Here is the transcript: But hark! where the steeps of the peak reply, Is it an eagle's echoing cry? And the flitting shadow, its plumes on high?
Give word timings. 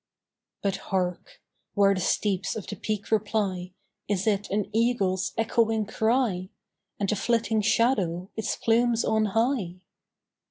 But 0.63 0.77
hark! 0.77 1.39
where 1.75 1.93
the 1.93 2.01
steeps 2.01 2.55
of 2.55 2.65
the 2.65 2.75
peak 2.75 3.11
reply, 3.11 3.71
Is 4.07 4.25
it 4.25 4.49
an 4.49 4.67
eagle's 4.75 5.31
echoing 5.37 5.85
cry? 5.85 6.49
And 6.99 7.07
the 7.07 7.15
flitting 7.15 7.61
shadow, 7.61 8.31
its 8.35 8.55
plumes 8.55 9.05
on 9.05 9.25
high? 9.25 9.75